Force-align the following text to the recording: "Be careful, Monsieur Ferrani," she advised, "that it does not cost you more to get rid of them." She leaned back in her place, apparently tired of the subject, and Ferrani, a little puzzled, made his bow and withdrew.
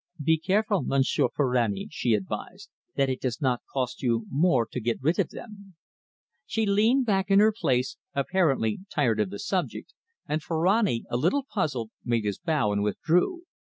"Be 0.23 0.39
careful, 0.39 0.81
Monsieur 0.81 1.27
Ferrani," 1.29 1.87
she 1.91 2.15
advised, 2.15 2.71
"that 2.95 3.07
it 3.07 3.21
does 3.21 3.39
not 3.39 3.61
cost 3.71 4.01
you 4.01 4.25
more 4.31 4.65
to 4.71 4.79
get 4.81 4.97
rid 4.99 5.19
of 5.19 5.29
them." 5.29 5.75
She 6.47 6.65
leaned 6.65 7.05
back 7.05 7.29
in 7.29 7.37
her 7.37 7.53
place, 7.55 7.97
apparently 8.15 8.79
tired 8.89 9.19
of 9.19 9.29
the 9.29 9.37
subject, 9.37 9.93
and 10.27 10.41
Ferrani, 10.41 11.03
a 11.11 11.17
little 11.17 11.43
puzzled, 11.47 11.91
made 12.03 12.25
his 12.25 12.39
bow 12.39 12.71
and 12.71 12.81
withdrew. 12.81 13.43